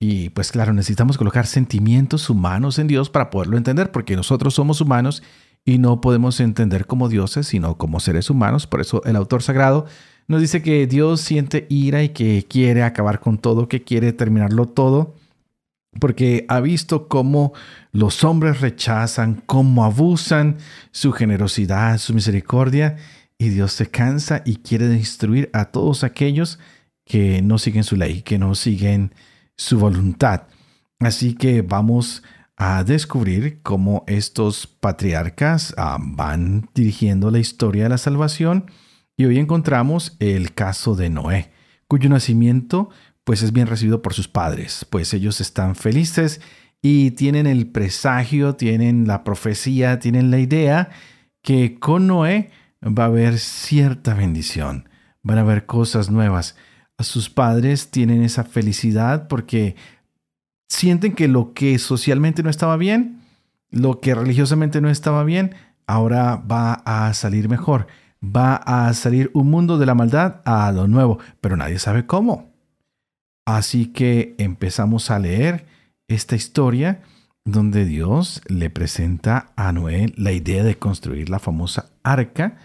y 0.00 0.28
pues 0.30 0.52
claro, 0.52 0.72
necesitamos 0.72 1.18
colocar 1.18 1.46
sentimientos 1.46 2.30
humanos 2.30 2.78
en 2.78 2.86
Dios 2.86 3.10
para 3.10 3.30
poderlo 3.30 3.56
entender, 3.56 3.90
porque 3.90 4.14
nosotros 4.14 4.54
somos 4.54 4.80
humanos 4.80 5.22
y 5.64 5.78
no 5.78 6.00
podemos 6.00 6.40
entender 6.40 6.86
como 6.86 7.08
dioses, 7.08 7.46
sino 7.46 7.76
como 7.76 8.00
seres 8.00 8.30
humanos. 8.30 8.66
Por 8.66 8.80
eso 8.80 9.02
el 9.04 9.16
autor 9.16 9.42
sagrado 9.42 9.86
nos 10.28 10.40
dice 10.40 10.62
que 10.62 10.86
Dios 10.86 11.20
siente 11.20 11.66
ira 11.70 12.02
y 12.02 12.10
que 12.10 12.46
quiere 12.48 12.82
acabar 12.82 13.20
con 13.20 13.38
todo, 13.38 13.68
que 13.68 13.82
quiere 13.82 14.12
terminarlo 14.12 14.66
todo, 14.66 15.14
porque 16.00 16.44
ha 16.48 16.60
visto 16.60 17.08
cómo 17.08 17.52
los 17.92 18.24
hombres 18.24 18.60
rechazan, 18.60 19.42
cómo 19.46 19.84
abusan 19.84 20.58
su 20.90 21.12
generosidad, 21.12 21.98
su 21.98 22.14
misericordia, 22.14 22.96
y 23.38 23.50
Dios 23.50 23.72
se 23.72 23.86
cansa 23.86 24.42
y 24.44 24.56
quiere 24.56 24.88
destruir 24.88 25.48
a 25.52 25.66
todos 25.66 26.04
aquellos 26.04 26.58
que 27.06 27.40
no 27.40 27.58
siguen 27.58 27.84
su 27.84 27.96
ley, 27.96 28.22
que 28.22 28.38
no 28.38 28.54
siguen 28.54 29.14
su 29.56 29.78
voluntad. 29.78 30.42
Así 31.00 31.34
que 31.34 31.62
vamos 31.62 32.22
a 32.22 32.37
descubrir 32.84 33.62
cómo 33.62 34.04
estos 34.06 34.66
patriarcas 34.66 35.74
ah, 35.76 35.98
van 36.00 36.68
dirigiendo 36.74 37.30
la 37.30 37.38
historia 37.38 37.84
de 37.84 37.88
la 37.90 37.98
salvación. 37.98 38.70
Y 39.16 39.24
hoy 39.24 39.38
encontramos 39.38 40.16
el 40.18 40.54
caso 40.54 40.94
de 40.94 41.10
Noé, 41.10 41.50
cuyo 41.86 42.08
nacimiento 42.08 42.90
pues 43.24 43.42
es 43.42 43.52
bien 43.52 43.66
recibido 43.66 44.00
por 44.00 44.14
sus 44.14 44.26
padres, 44.26 44.86
pues 44.88 45.12
ellos 45.12 45.42
están 45.42 45.74
felices 45.74 46.40
y 46.80 47.10
tienen 47.10 47.46
el 47.46 47.66
presagio, 47.66 48.54
tienen 48.54 49.06
la 49.06 49.22
profecía, 49.22 49.98
tienen 49.98 50.30
la 50.30 50.38
idea 50.38 50.88
que 51.42 51.78
con 51.78 52.06
Noé 52.06 52.50
va 52.82 53.04
a 53.04 53.06
haber 53.08 53.38
cierta 53.38 54.14
bendición, 54.14 54.88
van 55.22 55.38
a 55.38 55.42
haber 55.42 55.66
cosas 55.66 56.10
nuevas. 56.10 56.56
Sus 57.00 57.28
padres 57.28 57.90
tienen 57.90 58.22
esa 58.22 58.44
felicidad 58.44 59.28
porque 59.28 59.76
sienten 60.68 61.14
que 61.14 61.28
lo 61.28 61.52
que 61.54 61.78
socialmente 61.78 62.42
no 62.42 62.50
estaba 62.50 62.76
bien, 62.76 63.22
lo 63.70 64.00
que 64.00 64.14
religiosamente 64.14 64.80
no 64.80 64.88
estaba 64.88 65.24
bien, 65.24 65.54
ahora 65.86 66.36
va 66.36 66.74
a 66.84 67.12
salir 67.14 67.48
mejor. 67.48 67.86
Va 68.22 68.56
a 68.56 68.92
salir 68.94 69.30
un 69.32 69.50
mundo 69.50 69.78
de 69.78 69.86
la 69.86 69.94
maldad 69.94 70.40
a 70.44 70.70
lo 70.72 70.88
nuevo, 70.88 71.18
pero 71.40 71.56
nadie 71.56 71.78
sabe 71.78 72.06
cómo. 72.06 72.52
Así 73.46 73.86
que 73.86 74.34
empezamos 74.38 75.10
a 75.10 75.18
leer 75.18 75.66
esta 76.08 76.36
historia 76.36 77.00
donde 77.44 77.84
Dios 77.84 78.42
le 78.48 78.70
presenta 78.70 79.52
a 79.56 79.72
Noé 79.72 80.12
la 80.16 80.32
idea 80.32 80.64
de 80.64 80.78
construir 80.78 81.30
la 81.30 81.38
famosa 81.38 81.90
arca 82.02 82.56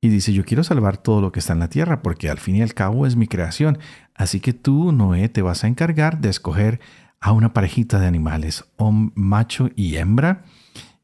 y 0.00 0.08
dice, 0.08 0.32
yo 0.32 0.44
quiero 0.44 0.62
salvar 0.62 0.98
todo 0.98 1.20
lo 1.20 1.32
que 1.32 1.38
está 1.38 1.54
en 1.54 1.60
la 1.60 1.70
tierra, 1.70 2.02
porque 2.02 2.28
al 2.28 2.38
fin 2.38 2.56
y 2.56 2.62
al 2.62 2.74
cabo 2.74 3.06
es 3.06 3.16
mi 3.16 3.28
creación. 3.28 3.78
Así 4.14 4.40
que 4.40 4.52
tú, 4.52 4.92
Noé, 4.92 5.28
te 5.28 5.40
vas 5.42 5.64
a 5.64 5.68
encargar 5.68 6.20
de 6.20 6.28
escoger 6.28 6.80
a 7.26 7.32
una 7.32 7.52
parejita 7.52 7.98
de 7.98 8.06
animales, 8.06 8.64
macho 9.14 9.70
y 9.74 9.96
hembra, 9.96 10.44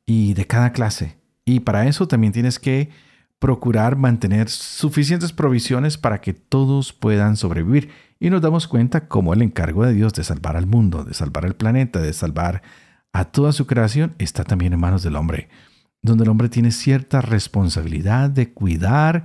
y 0.07 0.35
de 0.35 0.47
cada 0.47 0.73
clase. 0.73 1.17
Y 1.45 1.61
para 1.61 1.87
eso 1.87 2.07
también 2.07 2.33
tienes 2.33 2.59
que 2.59 2.91
procurar 3.39 3.97
mantener 3.97 4.49
suficientes 4.49 5.33
provisiones 5.33 5.99
para 5.99 6.21
que 6.21 6.33
todos 6.33 6.93
puedan 6.93 7.37
sobrevivir. 7.37 7.91
Y 8.21 8.31
nos 8.31 8.41
damos 8.41 8.69
cuenta 8.69 9.09
cómo 9.09 9.35
el 9.35 9.43
encargo 9.43 9.85
de 9.85 9.95
Dios 9.95 10.13
de 10.13 10.23
salvar 10.23 10.57
al 10.57 10.67
mundo, 10.67 11.05
de 11.05 11.15
salvar 11.15 11.45
al 11.45 11.57
planeta, 11.57 12.01
de 12.01 12.13
salvar 12.13 12.63
a 13.13 13.25
toda 13.25 13.53
su 13.53 13.67
creación, 13.67 14.15
está 14.19 14.45
también 14.45 14.73
en 14.73 14.81
manos 14.81 15.03
del 15.03 15.17
hombre 15.17 15.49
donde 16.03 16.25
el 16.25 16.31
hombre 16.31 16.49
tiene 16.49 16.73
cierta 16.73 17.21
responsabilidad 17.21 18.29
de 18.29 18.53
cuidar 18.53 19.25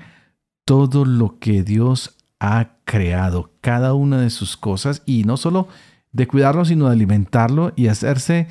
todo 0.63 1.05
lo 1.05 1.39
que 1.39 1.63
Dios 1.63 2.17
ha 2.39 2.75
creado, 2.85 3.51
cada 3.61 3.95
una 3.95 4.21
de 4.21 4.29
sus 4.29 4.57
cosas, 4.57 5.01
y 5.05 5.23
no 5.23 5.37
solo 5.37 5.67
de 6.17 6.27
cuidarlo, 6.27 6.65
sino 6.65 6.87
de 6.87 6.93
alimentarlo 6.93 7.73
y 7.75 7.87
hacerse 7.87 8.47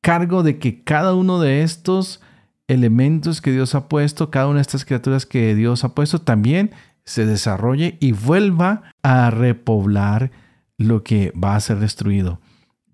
cargo 0.00 0.44
de 0.44 0.58
que 0.58 0.84
cada 0.84 1.12
uno 1.14 1.40
de 1.40 1.62
estos 1.62 2.22
elementos 2.68 3.40
que 3.42 3.50
Dios 3.50 3.74
ha 3.74 3.88
puesto, 3.88 4.30
cada 4.30 4.46
una 4.46 4.56
de 4.56 4.62
estas 4.62 4.84
criaturas 4.84 5.26
que 5.26 5.56
Dios 5.56 5.82
ha 5.82 5.92
puesto, 5.92 6.20
también 6.20 6.70
se 7.04 7.26
desarrolle 7.26 7.98
y 8.00 8.12
vuelva 8.12 8.94
a 9.02 9.28
repoblar 9.30 10.30
lo 10.78 11.02
que 11.02 11.32
va 11.32 11.56
a 11.56 11.60
ser 11.60 11.80
destruido. 11.80 12.40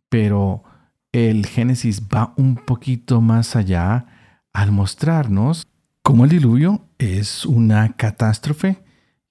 Pero 0.09 0.65
el 1.13 1.45
Génesis 1.45 2.03
va 2.03 2.33
un 2.39 2.57
poquito 2.57 3.21
más 3.21 3.55
allá 3.55 4.07
al 4.55 4.73
mostrarnos 4.73 5.67
cómo 6.03 6.25
el 6.25 6.31
diluvio 6.31 6.89
es 6.97 7.45
una 7.45 7.93
catástrofe 7.97 8.83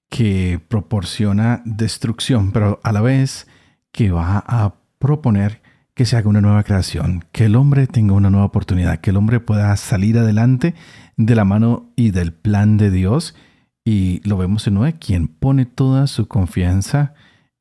que 0.08 0.60
proporciona 0.68 1.60
destrucción, 1.64 2.52
pero 2.52 2.78
a 2.84 2.92
la 2.92 3.00
vez 3.00 3.48
que 3.96 4.10
va 4.10 4.44
a 4.46 4.74
proponer 4.98 5.62
que 5.94 6.04
se 6.04 6.18
haga 6.18 6.28
una 6.28 6.42
nueva 6.42 6.62
creación, 6.64 7.24
que 7.32 7.46
el 7.46 7.56
hombre 7.56 7.86
tenga 7.86 8.12
una 8.12 8.28
nueva 8.28 8.44
oportunidad, 8.44 9.00
que 9.00 9.08
el 9.08 9.16
hombre 9.16 9.40
pueda 9.40 9.74
salir 9.78 10.18
adelante 10.18 10.74
de 11.16 11.34
la 11.34 11.46
mano 11.46 11.90
y 11.96 12.10
del 12.10 12.34
plan 12.34 12.76
de 12.76 12.90
Dios. 12.90 13.34
Y 13.86 14.20
lo 14.28 14.36
vemos 14.36 14.66
en 14.66 14.74
Noé, 14.74 14.98
quien 14.98 15.28
pone 15.28 15.64
toda 15.64 16.06
su 16.08 16.28
confianza 16.28 17.14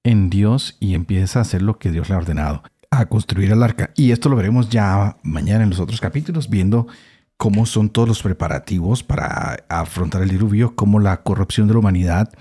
en 0.04 0.30
Dios 0.30 0.76
y 0.82 0.94
empieza 0.94 1.40
a 1.40 1.44
hacer 1.44 1.62
lo 1.62 1.80
que 1.80 1.90
Dios 1.90 2.10
le 2.10 2.16
ha 2.16 2.18
ordenado, 2.18 2.64
a 2.92 3.06
construir 3.06 3.54
el 3.54 3.64
arca. 3.64 3.92
Y 3.96 4.12
esto 4.12 4.28
lo 4.28 4.36
veremos 4.36 4.70
ya 4.70 5.16
mañana 5.24 5.64
en 5.64 5.70
los 5.70 5.80
otros 5.80 6.02
capítulos, 6.02 6.50
viendo 6.50 6.88
cómo 7.38 7.66
son 7.66 7.88
todos 7.88 8.10
los 8.10 8.22
preparativos 8.22 9.04
para 9.04 9.64
afrontar 9.70 10.22
el 10.22 10.30
diluvio, 10.30 10.76
cómo 10.76 11.00
la 11.00 11.24
corrupción 11.24 11.70
de 11.70 11.76
la 11.76 11.80
humanidad 11.80 12.34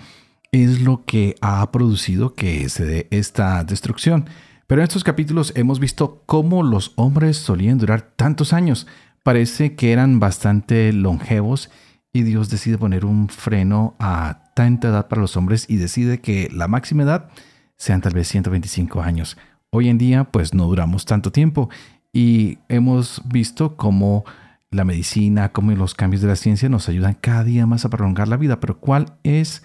es 0.62 0.80
lo 0.80 1.04
que 1.04 1.34
ha 1.40 1.68
producido 1.72 2.34
que 2.34 2.68
se 2.68 2.84
dé 2.84 3.08
esta 3.10 3.64
destrucción. 3.64 4.26
Pero 4.68 4.80
en 4.80 4.84
estos 4.84 5.02
capítulos 5.02 5.52
hemos 5.56 5.80
visto 5.80 6.22
cómo 6.26 6.62
los 6.62 6.92
hombres 6.94 7.38
solían 7.38 7.78
durar 7.78 8.12
tantos 8.14 8.52
años. 8.52 8.86
Parece 9.24 9.74
que 9.74 9.90
eran 9.90 10.20
bastante 10.20 10.92
longevos 10.92 11.70
y 12.12 12.22
Dios 12.22 12.50
decide 12.50 12.78
poner 12.78 13.04
un 13.04 13.28
freno 13.28 13.96
a 13.98 14.52
tanta 14.54 14.88
edad 14.88 15.08
para 15.08 15.22
los 15.22 15.36
hombres 15.36 15.66
y 15.68 15.74
decide 15.76 16.20
que 16.20 16.48
la 16.52 16.68
máxima 16.68 17.02
edad 17.02 17.30
sean 17.76 18.00
tal 18.00 18.14
vez 18.14 18.28
125 18.28 19.02
años. 19.02 19.36
Hoy 19.70 19.88
en 19.88 19.98
día 19.98 20.22
pues 20.22 20.54
no 20.54 20.66
duramos 20.66 21.04
tanto 21.04 21.32
tiempo 21.32 21.68
y 22.12 22.58
hemos 22.68 23.22
visto 23.24 23.76
cómo 23.76 24.24
la 24.70 24.84
medicina, 24.84 25.50
como 25.50 25.72
los 25.72 25.94
cambios 25.94 26.22
de 26.22 26.28
la 26.28 26.36
ciencia 26.36 26.68
nos 26.68 26.88
ayudan 26.88 27.14
cada 27.20 27.42
día 27.42 27.66
más 27.66 27.84
a 27.84 27.90
prolongar 27.90 28.28
la 28.28 28.36
vida, 28.36 28.60
pero 28.60 28.78
¿cuál 28.78 29.18
es 29.24 29.64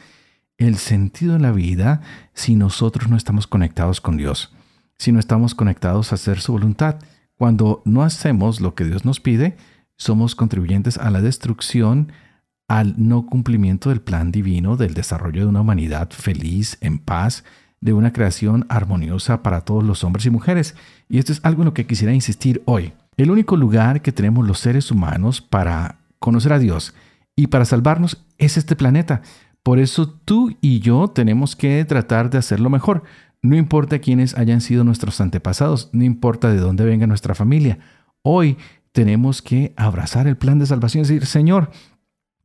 el 0.68 0.78
sentido 0.78 1.34
de 1.34 1.40
la 1.40 1.52
vida 1.52 2.02
si 2.34 2.56
nosotros 2.56 3.10
no 3.10 3.18
estamos 3.18 3.48
conectados 3.48 4.02
con 4.02 4.18
Dios? 4.18 4.54
Si 4.98 5.12
no 5.12 5.20
estamos 5.20 5.56
conectados 5.56 6.12
a 6.12 6.16
hacer 6.16 6.40
su 6.40 6.52
voluntad. 6.52 6.98
Cuando 7.36 7.82
no 7.86 8.04
hacemos 8.04 8.60
lo 8.60 8.76
que 8.76 8.84
Dios 8.84 9.06
nos 9.06 9.20
pide, 9.20 9.56
somos 9.96 10.36
contribuyentes 10.36 10.98
a 10.98 11.10
la 11.10 11.22
destrucción, 11.22 12.12
al 12.68 12.96
no 12.98 13.26
cumplimiento 13.26 13.90
del 13.90 14.02
plan 14.02 14.32
divino 14.32 14.78
del 14.78 14.94
desarrollo 14.94 15.42
de 15.42 15.48
una 15.48 15.62
humanidad 15.62 16.10
feliz, 16.12 16.78
en 16.82 17.00
paz, 17.00 17.44
de 17.82 17.94
una 17.94 18.14
creación 18.14 18.66
armoniosa 18.70 19.42
para 19.42 19.62
todos 19.62 19.84
los 19.84 20.04
hombres 20.04 20.26
y 20.26 20.30
mujeres. 20.30 20.76
Y 21.08 21.18
esto 21.18 21.32
es 21.32 21.40
algo 21.44 21.62
en 21.62 21.68
lo 21.68 21.74
que 21.74 21.86
quisiera 21.88 22.14
insistir 22.14 22.62
hoy. 22.66 22.94
El 23.18 23.32
único 23.32 23.58
lugar 23.58 24.02
que 24.02 24.12
tenemos 24.12 24.48
los 24.48 24.60
seres 24.60 24.92
humanos 24.92 25.42
para 25.42 26.00
conocer 26.20 26.54
a 26.54 26.60
Dios 26.60 26.94
y 27.36 27.48
para 27.48 27.66
salvarnos 27.66 28.26
es 28.38 28.58
este 28.58 28.76
planeta. 28.76 29.22
Por 29.64 29.80
eso 29.80 30.10
tú 30.10 30.56
y 30.62 30.80
yo 30.80 31.10
tenemos 31.10 31.56
que 31.56 31.84
tratar 31.86 32.30
de 32.30 32.38
hacerlo 32.38 32.70
mejor. 32.70 33.04
No 33.42 33.56
importa 33.56 34.00
quiénes 34.00 34.38
hayan 34.38 34.62
sido 34.62 34.84
nuestros 34.84 35.22
antepasados, 35.22 35.90
no 35.94 36.04
importa 36.04 36.50
de 36.50 36.58
dónde 36.58 36.86
venga 36.86 37.08
nuestra 37.08 37.36
familia. 37.36 37.80
Hoy 38.22 38.58
tenemos 38.92 39.42
que 39.42 39.74
abrazar 39.78 40.28
el 40.28 40.38
plan 40.38 40.60
de 40.60 40.66
salvación 40.66 41.04
y 41.04 41.08
decir, 41.08 41.26
Señor, 41.26 41.72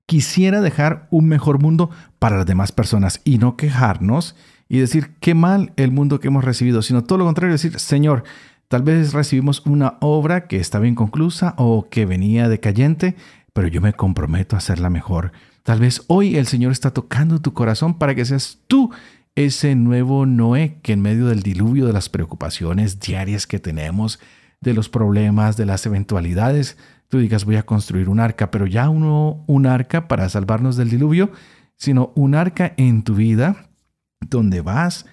quisiera 0.06 0.61
dejar 0.61 1.09
un 1.11 1.26
mejor 1.26 1.61
mundo 1.61 1.90
para 2.18 2.37
las 2.37 2.47
demás 2.47 2.73
personas 2.73 3.21
y 3.25 3.38
no 3.38 3.56
quejarnos 3.56 4.37
y 4.68 4.78
decir 4.78 5.14
qué 5.21 5.35
mal 5.35 5.73
el 5.76 5.90
mundo 5.90 6.21
que 6.21 6.28
hemos 6.28 6.44
recibido, 6.44 6.83
sino 6.83 7.04
todo 7.04 7.18
lo 7.18 7.25
contrario, 7.25 7.52
decir, 7.54 7.78
Señor, 7.78 8.25
tal 8.68 8.83
vez 8.83 9.12
recibimos 9.12 9.64
una 9.66 9.99
obra 10.00 10.47
que 10.47 10.56
estaba 10.56 10.87
inconclusa 10.87 11.54
o 11.59 11.88
que 11.90 12.06
venía 12.06 12.49
decayente, 12.49 13.16
pero 13.54 13.68
yo 13.68 13.80
me 13.80 13.94
comprometo 13.94 14.56
a 14.56 14.58
hacerla 14.58 14.90
mejor. 14.90 15.32
Tal 15.62 15.80
vez 15.80 16.02
hoy 16.08 16.37
el 16.37 16.46
Señor 16.46 16.73
está 16.73 16.90
tocando 16.90 17.40
tu 17.40 17.54
corazón 17.54 17.99
para 17.99 18.14
que 18.14 18.26
seas 18.26 18.58
tú 18.66 18.90
ese 19.37 19.75
nuevo 19.76 20.26
Noé 20.26 20.78
que 20.82 20.92
en 20.92 21.00
medio 21.00 21.26
del 21.26 21.42
diluvio 21.42 21.87
de 21.87 21.92
las 21.92 22.11
preocupaciones 22.11 23.00
diarias 23.00 23.46
que 23.46 23.58
tenemos, 23.58 24.20
de 24.61 24.75
los 24.75 24.88
problemas, 24.88 25.56
de 25.56 25.66
las 25.66 25.87
eventualidades, 25.87 26.76
tú 27.08 27.18
digas 27.18 27.44
voy 27.44 27.56
a 27.56 27.64
construir 27.64 28.08
un 28.08 28.20
arca, 28.20 28.50
pero 28.50 28.66
ya 28.66 28.87
no 28.87 29.44
un 29.46 29.66
arca 29.66 30.08
para 30.08 30.28
salvarnos 30.28 30.76
del 30.76 30.90
diluvio, 30.90 31.30
sino 31.76 32.12
un 32.16 32.34
arca 32.34 32.75
en 32.76 33.02
tu 33.02 33.14
vida 33.14 33.70
donde 34.20 34.62
vas 34.62 35.06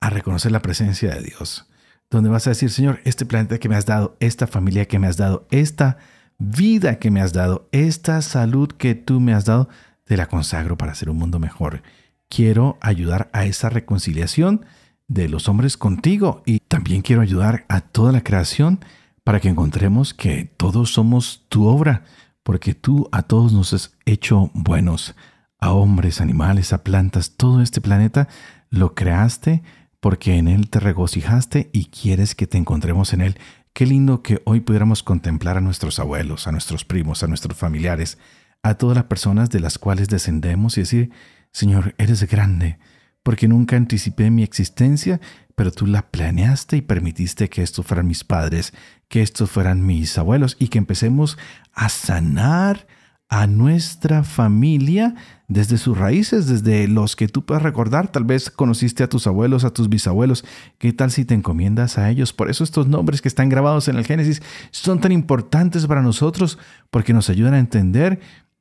a 0.00 0.10
reconocer 0.10 0.52
la 0.52 0.62
presencia 0.62 1.14
de 1.14 1.22
Dios, 1.22 1.68
donde 2.10 2.28
vas 2.28 2.46
a 2.46 2.50
decir, 2.50 2.70
Señor, 2.70 3.00
este 3.04 3.24
planeta 3.24 3.58
que 3.58 3.68
me 3.68 3.76
has 3.76 3.86
dado, 3.86 4.16
esta 4.20 4.46
familia 4.46 4.86
que 4.86 4.98
me 4.98 5.06
has 5.06 5.16
dado, 5.16 5.46
esta 5.50 5.98
vida 6.38 6.98
que 6.98 7.10
me 7.10 7.20
has 7.20 7.32
dado, 7.32 7.68
esta 7.72 8.20
salud 8.22 8.68
que 8.68 8.94
tú 8.94 9.20
me 9.20 9.34
has 9.34 9.44
dado, 9.44 9.68
te 10.04 10.16
la 10.16 10.26
consagro 10.26 10.76
para 10.76 10.92
hacer 10.92 11.10
un 11.10 11.18
mundo 11.18 11.38
mejor. 11.38 11.82
Quiero 12.28 12.78
ayudar 12.80 13.30
a 13.32 13.46
esa 13.46 13.70
reconciliación 13.70 14.64
de 15.08 15.28
los 15.28 15.48
hombres 15.48 15.76
contigo 15.76 16.42
y 16.46 16.60
también 16.60 17.02
quiero 17.02 17.22
ayudar 17.22 17.64
a 17.68 17.80
toda 17.80 18.12
la 18.12 18.22
creación 18.22 18.80
para 19.22 19.40
que 19.40 19.48
encontremos 19.48 20.14
que 20.14 20.44
todos 20.56 20.92
somos 20.92 21.44
tu 21.48 21.66
obra, 21.66 22.04
porque 22.42 22.74
tú 22.74 23.08
a 23.12 23.22
todos 23.22 23.52
nos 23.52 23.72
has 23.72 23.92
hecho 24.04 24.50
buenos, 24.52 25.14
a 25.58 25.72
hombres, 25.72 26.20
animales, 26.20 26.72
a 26.72 26.84
plantas, 26.84 27.36
todo 27.36 27.62
este 27.62 27.80
planeta 27.80 28.28
lo 28.68 28.94
creaste 28.94 29.62
porque 30.00 30.36
en 30.36 30.48
él 30.48 30.68
te 30.68 30.80
regocijaste 30.80 31.70
y 31.72 31.86
quieres 31.86 32.34
que 32.34 32.46
te 32.46 32.58
encontremos 32.58 33.14
en 33.14 33.22
él. 33.22 33.38
Qué 33.74 33.86
lindo 33.86 34.22
que 34.22 34.40
hoy 34.44 34.60
pudiéramos 34.60 35.02
contemplar 35.02 35.56
a 35.56 35.60
nuestros 35.60 35.98
abuelos, 35.98 36.46
a 36.46 36.52
nuestros 36.52 36.84
primos, 36.84 37.24
a 37.24 37.26
nuestros 37.26 37.58
familiares, 37.58 38.18
a 38.62 38.74
todas 38.74 38.94
las 38.94 39.06
personas 39.06 39.50
de 39.50 39.58
las 39.58 39.78
cuales 39.78 40.08
descendemos 40.08 40.78
y 40.78 40.82
decir, 40.82 41.10
Señor, 41.50 41.92
eres 41.98 42.22
grande, 42.30 42.78
porque 43.24 43.48
nunca 43.48 43.74
anticipé 43.74 44.30
mi 44.30 44.44
existencia, 44.44 45.20
pero 45.56 45.72
tú 45.72 45.88
la 45.88 46.02
planeaste 46.02 46.76
y 46.76 46.82
permitiste 46.82 47.50
que 47.50 47.62
estos 47.62 47.84
fueran 47.84 48.06
mis 48.06 48.22
padres, 48.22 48.72
que 49.08 49.22
estos 49.22 49.50
fueran 49.50 49.84
mis 49.84 50.18
abuelos 50.18 50.56
y 50.60 50.68
que 50.68 50.78
empecemos 50.78 51.36
a 51.72 51.88
sanar 51.88 52.86
a 53.34 53.48
nuestra 53.48 54.22
familia 54.22 55.16
desde 55.48 55.76
sus 55.76 55.98
raíces, 55.98 56.46
desde 56.46 56.86
los 56.86 57.16
que 57.16 57.26
tú 57.26 57.44
puedas 57.44 57.64
recordar. 57.64 58.06
Tal 58.06 58.22
vez 58.22 58.48
conociste 58.48 59.02
a 59.02 59.08
tus 59.08 59.26
abuelos, 59.26 59.64
a 59.64 59.74
tus 59.74 59.88
bisabuelos. 59.88 60.44
¿Qué 60.78 60.92
tal 60.92 61.10
si 61.10 61.24
te 61.24 61.34
encomiendas 61.34 61.98
a 61.98 62.08
ellos? 62.10 62.32
Por 62.32 62.48
eso 62.48 62.62
estos 62.62 62.86
nombres 62.86 63.20
que 63.20 63.26
están 63.26 63.48
grabados 63.48 63.88
en 63.88 63.96
el 63.96 64.06
Génesis 64.06 64.40
son 64.70 65.00
tan 65.00 65.10
importantes 65.10 65.88
para 65.88 66.00
nosotros, 66.00 66.58
porque 66.92 67.12
nos 67.12 67.28
ayudan 67.28 67.54
a 67.54 67.58
entender 67.58 68.20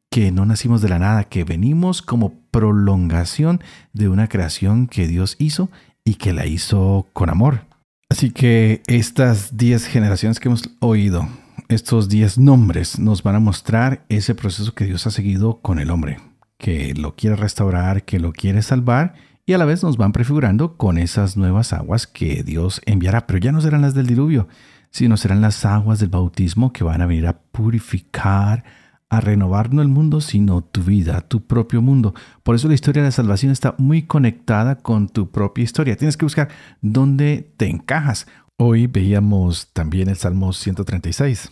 que 0.09 0.31
no 0.31 0.43
nacimos 0.43 0.81
de 0.81 0.89
la 0.89 0.97
nada, 0.97 1.25
que 1.25 1.43
venimos 1.43 2.01
como 2.01 2.33
prolongación 2.49 3.61
de 3.93 4.09
una 4.09 4.27
creación 4.27 4.87
que 4.87 5.07
Dios 5.07 5.35
hizo 5.37 5.69
y 6.03 6.15
que 6.15 6.33
la 6.33 6.47
hizo 6.47 7.05
con 7.13 7.29
amor. 7.29 7.67
Así 8.09 8.31
que 8.31 8.81
estas 8.87 9.55
10 9.55 9.85
generaciones 9.85 10.39
que 10.39 10.47
hemos 10.47 10.67
oído, 10.79 11.27
estos 11.69 12.09
10 12.09 12.37
nombres 12.37 12.99
nos 12.99 13.23
van 13.23 13.35
a 13.35 13.39
mostrar 13.39 14.05
ese 14.09 14.35
proceso 14.35 14.73
que 14.73 14.85
Dios 14.85 15.07
ha 15.07 15.11
seguido 15.11 15.59
con 15.61 15.79
el 15.79 15.89
hombre, 15.91 16.19
que 16.57 16.93
lo 16.93 17.15
quiere 17.15 17.35
restaurar, 17.35 18.03
que 18.03 18.19
lo 18.19 18.31
quiere 18.31 18.61
salvar 18.61 19.13
y 19.45 19.53
a 19.53 19.57
la 19.57 19.65
vez 19.65 19.83
nos 19.83 19.97
van 19.97 20.13
prefigurando 20.13 20.77
con 20.77 20.97
esas 20.97 21.35
nuevas 21.35 21.73
aguas 21.73 22.07
que 22.07 22.43
Dios 22.43 22.81
enviará, 22.85 23.27
pero 23.27 23.39
ya 23.39 23.51
no 23.51 23.59
serán 23.59 23.81
las 23.81 23.93
del 23.93 24.07
diluvio, 24.07 24.47
sino 24.89 25.17
serán 25.17 25.41
las 25.41 25.65
aguas 25.65 25.99
del 25.99 26.09
bautismo 26.09 26.71
que 26.71 26.85
van 26.85 27.01
a 27.01 27.05
venir 27.05 27.27
a 27.27 27.39
purificar, 27.39 28.63
a 29.09 29.19
renovar 29.19 29.73
no 29.73 29.81
el 29.81 29.89
mundo, 29.89 30.21
sino 30.21 30.63
tu 30.63 30.81
vida, 30.81 31.21
tu 31.21 31.45
propio 31.45 31.81
mundo. 31.81 32.13
Por 32.43 32.55
eso 32.55 32.69
la 32.69 32.73
historia 32.73 33.01
de 33.01 33.09
la 33.09 33.11
salvación 33.11 33.51
está 33.51 33.75
muy 33.77 34.03
conectada 34.03 34.77
con 34.77 35.09
tu 35.09 35.29
propia 35.29 35.63
historia. 35.63 35.97
Tienes 35.97 36.15
que 36.15 36.25
buscar 36.25 36.47
dónde 36.81 37.51
te 37.57 37.67
encajas. 37.67 38.27
Hoy 38.57 38.87
veíamos 38.87 39.67
también 39.73 40.09
el 40.09 40.15
Salmo 40.15 40.53
136. 40.53 41.51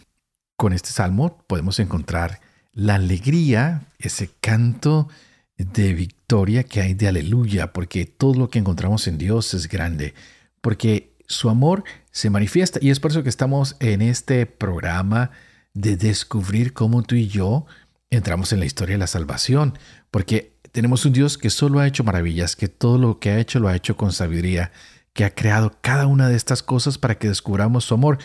Con 0.55 0.71
este 0.71 0.89
salmo 0.89 1.43
podemos 1.47 1.79
encontrar 1.79 2.39
la 2.73 2.95
alegría, 2.95 3.87
ese 3.97 4.29
canto 4.39 5.09
de 5.57 5.93
victoria 5.93 6.63
que 6.63 6.81
hay 6.81 6.93
de 6.93 7.07
aleluya, 7.07 7.73
porque 7.73 8.05
todo 8.05 8.35
lo 8.35 8.49
que 8.49 8.59
encontramos 8.59 9.07
en 9.07 9.17
Dios 9.17 9.53
es 9.55 9.67
grande, 9.67 10.13
porque 10.61 11.15
su 11.27 11.49
amor 11.49 11.83
se 12.11 12.29
manifiesta 12.29 12.79
y 12.81 12.91
es 12.91 12.99
por 12.99 13.11
eso 13.11 13.23
que 13.23 13.29
estamos 13.29 13.77
en 13.79 14.01
este 14.01 14.45
programa 14.45 15.31
de 15.73 15.97
descubrir 15.97 16.73
cómo 16.73 17.01
tú 17.01 17.15
y 17.15 17.27
yo 17.27 17.65
entramos 18.11 18.53
en 18.53 18.59
la 18.59 18.65
historia 18.65 18.95
de 18.95 18.99
la 18.99 19.07
salvación, 19.07 19.77
porque 20.11 20.53
tenemos 20.71 21.05
un 21.05 21.13
Dios 21.13 21.37
que 21.37 21.49
solo 21.49 21.79
ha 21.79 21.87
hecho 21.87 22.03
maravillas, 22.03 22.55
que 22.55 22.67
todo 22.67 22.97
lo 22.97 23.19
que 23.19 23.31
ha 23.31 23.39
hecho 23.39 23.59
lo 23.59 23.69
ha 23.69 23.75
hecho 23.75 23.97
con 23.97 24.11
sabiduría, 24.11 24.71
que 25.13 25.25
ha 25.25 25.35
creado 25.35 25.73
cada 25.81 26.07
una 26.07 26.27
de 26.27 26.35
estas 26.35 26.63
cosas 26.63 26.97
para 26.97 27.15
que 27.15 27.27
descubramos 27.27 27.85
su 27.85 27.93
amor. 27.93 28.17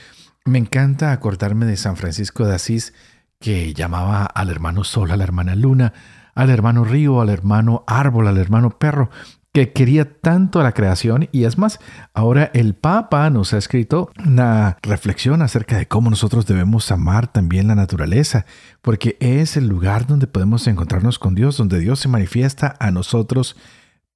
Me 0.45 0.59
encanta 0.59 1.13
acordarme 1.13 1.67
de 1.67 1.77
San 1.77 1.97
Francisco 1.97 2.47
de 2.47 2.55
Asís, 2.55 2.95
que 3.41 3.75
llamaba 3.75 4.25
al 4.25 4.51
hermano 4.51 4.85
Sol, 4.85 5.11
a 5.11 5.17
la 5.17 5.25
hermana 5.25 5.55
Luna, 5.55 5.93
al 6.35 6.51
hermano 6.51 6.85
Río, 6.85 7.21
al 7.21 7.31
hermano 7.31 7.85
Árbol, 7.87 8.29
al 8.29 8.39
hermano 8.39 8.79
Perro, 8.79 9.11
que 9.57 9.73
quería 9.73 10.21
tanto 10.21 10.61
a 10.61 10.63
la 10.63 10.73
creación 10.73 11.31
y 11.33 11.45
es 11.45 11.57
más, 11.57 11.81
ahora 12.13 12.51
el 12.53 12.75
Papa 12.75 13.31
nos 13.31 13.55
ha 13.55 13.57
escrito 13.57 14.11
una 14.23 14.77
reflexión 14.83 15.41
acerca 15.41 15.79
de 15.79 15.89
cómo 15.89 16.11
nosotros 16.11 16.45
debemos 16.45 16.91
amar 16.93 17.33
también 17.33 17.67
la 17.67 17.75
naturaleza, 17.75 18.45
porque 18.83 19.17
es 19.19 19.57
el 19.57 19.67
lugar 19.67 20.07
donde 20.07 20.27
podemos 20.27 20.67
encontrarnos 20.67 21.19
con 21.19 21.35
Dios, 21.35 21.57
donde 21.57 21.81
Dios 21.81 22.01
se 22.01 22.09
manifiesta 22.09 22.77
a 22.79 22.91
nosotros 22.91 23.57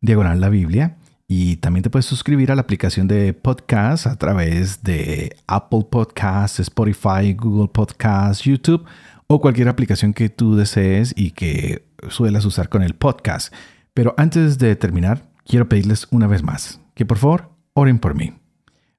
diagonal 0.02 0.42
la 0.42 0.50
Biblia 0.50 0.98
y 1.28 1.58
también 1.58 1.84
te 1.84 1.92
puedes 1.92 2.08
suscribir 2.08 2.52
a 2.52 2.56
la 2.56 2.64
aplicación 2.64 3.08
de 3.08 3.34
podcast 3.34 4.08
a 4.08 4.16
través 4.16 4.82
de 4.82 5.36
Apple 5.46 5.86
Podcasts, 5.88 6.62
Spotify, 6.62 7.36
Google 7.38 7.70
Podcasts, 7.72 8.44
YouTube 8.44 8.84
o 9.28 9.40
cualquier 9.40 9.70
aplicación 9.70 10.14
que 10.14 10.30
tú 10.30 10.56
desees 10.56 11.14
y 11.16 11.30
que 11.30 11.93
suelas 12.10 12.46
usar 12.46 12.70
con 12.70 12.84
el 12.84 12.96
podcast. 12.96 13.54
Pero 13.94 14.14
antes 14.18 14.58
de 14.58 14.76
terminar, 14.76 15.30
quiero 15.46 15.70
pedirles 15.70 16.08
una 16.12 16.28
vez 16.28 16.44
más 16.44 16.80
que 16.96 17.06
por 17.06 17.18
favor 17.18 17.52
Oren 17.74 18.00
por 18.00 18.14
mí, 18.16 18.34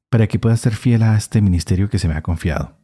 para 0.09 0.27
que 0.27 0.39
pueda 0.39 0.57
ser 0.57 0.75
fiel 0.75 1.03
a 1.05 1.17
este 1.17 1.41
ministerio 1.41 1.89
que 1.89 1.99
se 1.99 2.09
me 2.09 2.15
ha 2.15 2.23
confiado. 2.23 2.77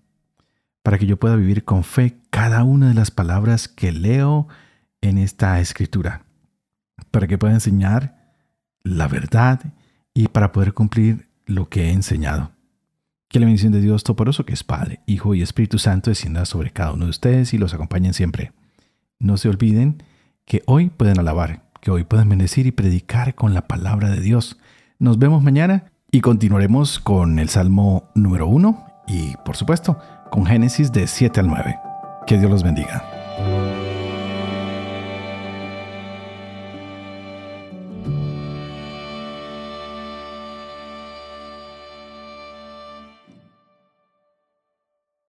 para 0.83 0.99
que 0.99 1.07
yo 1.07 1.19
pueda 1.19 1.37
vivir 1.37 1.65
con 1.65 1.85
fe 1.85 2.17
cada 2.31 2.65
una 2.65 2.89
de 2.89 2.95
las 2.95 3.11
palabras 3.11 3.69
que 3.69 3.93
leo 3.93 4.49
en 5.01 5.19
esta 5.19 5.61
escritura, 5.61 6.25
para 7.11 7.27
que 7.27 7.39
pueda 7.39 7.55
enseñar 7.55 8.35
la 8.83 9.09
verdad 9.09 9.61
y 10.15 10.29
para 10.29 10.53
poder 10.53 10.73
cumplir 10.73 11.29
lo 11.47 11.69
que 11.69 11.89
he 11.89 11.93
enseñado. 11.93 12.53
Que 13.29 13.39
la 13.39 13.47
bendición 13.47 13.73
de 13.73 13.81
Dios 13.81 14.05
Toporoso, 14.05 14.45
que 14.45 14.55
es 14.55 14.65
Padre, 14.65 15.01
Hijo 15.07 15.35
y 15.35 15.43
Espíritu 15.43 15.79
Santo, 15.79 16.11
descienda 16.11 16.45
sobre 16.45 16.71
cada 16.71 16.93
uno 16.93 17.05
de 17.05 17.11
ustedes 17.11 17.55
y 17.55 17.59
los 17.59 17.75
acompañen 17.75 18.15
siempre. 18.15 18.53
No 19.19 19.37
se 19.37 19.49
olviden 19.49 20.03
que 20.51 20.65
hoy 20.67 20.91
pueden 20.91 21.21
alabar, 21.21 21.63
que 21.81 21.93
hoy 21.93 22.03
pueden 22.03 22.29
bendecir 22.29 22.67
y 22.67 22.73
predicar 22.73 23.37
con 23.37 23.55
la 23.55 23.69
palabra 23.69 24.11
de 24.11 24.21
Dios. 24.21 24.59
Nos 24.99 25.17
vemos 25.17 25.45
mañana 25.45 25.93
y 26.11 26.23
continuaremos 26.23 26.99
con 26.99 27.39
el 27.39 27.49
Salmo 27.49 28.11
número 28.17 28.49
1 28.49 28.85
y, 29.07 29.37
por 29.45 29.55
supuesto, 29.55 29.97
con 30.29 30.47
Génesis 30.47 30.91
de 30.91 31.07
7 31.07 31.39
al 31.39 31.47
9. 31.47 31.79
Que 32.27 32.37
Dios 32.37 32.51
los 32.51 32.65
bendiga. 32.65 33.20